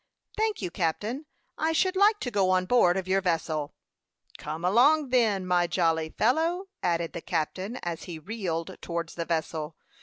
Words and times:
"Thank 0.35 0.63
you, 0.63 0.71
captain. 0.71 1.27
I 1.59 1.73
should 1.73 1.95
like 1.95 2.19
to 2.21 2.31
go 2.31 2.49
on 2.49 2.65
board 2.65 2.97
of 2.97 3.07
your 3.07 3.21
vessel." 3.21 3.75
"Come 4.39 4.65
along, 4.65 5.09
then, 5.09 5.45
my 5.45 5.67
jolly 5.67 6.09
fellow," 6.09 6.69
added 6.81 7.13
the 7.13 7.21
captain, 7.21 7.77
as 7.83 8.05
he 8.05 8.17
reeled 8.17 8.77
towards 8.81 9.13
the 9.13 9.25
vessel. 9.25 9.75